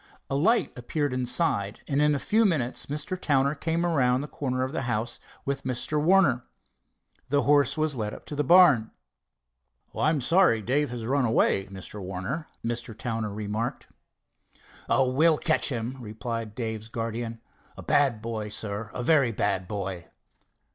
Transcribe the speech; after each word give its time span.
A 0.31 0.35
light 0.35 0.73
appeared 0.75 1.13
inside, 1.13 1.81
and 1.87 2.01
in 2.01 2.15
a 2.15 2.17
few 2.17 2.43
minutes 2.43 2.87
Mr. 2.87 3.15
Towner 3.21 3.53
came 3.53 3.85
around 3.85 4.21
the 4.21 4.27
corner 4.27 4.63
of 4.63 4.71
the 4.71 4.81
house 4.89 5.19
with 5.45 5.63
Mr. 5.63 6.01
Warner. 6.01 6.43
The 7.29 7.43
horse 7.43 7.77
was 7.77 7.93
led 7.95 8.11
up 8.11 8.25
to 8.25 8.35
the 8.35 8.43
barn. 8.43 8.89
"I'm 9.95 10.19
sorry 10.19 10.63
Dave 10.63 10.89
has 10.89 11.05
run 11.05 11.23
away, 11.25 11.67
Mr. 11.67 12.01
Warner," 12.01 12.47
Mr. 12.65 12.97
Towner 12.97 13.31
remarked. 13.31 13.89
"Oh, 14.89 15.07
we'll 15.07 15.37
catch 15.37 15.69
him," 15.69 15.97
replied 16.01 16.55
Dave's 16.55 16.87
guardian. 16.87 17.39
"A 17.77 17.83
bad 17.83 18.23
boy, 18.23 18.49
sir, 18.49 18.89
a 18.95 19.03
very 19.03 19.31
bad 19.31 19.67
boy." 19.67 20.07